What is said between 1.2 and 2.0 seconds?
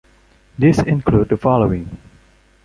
the following.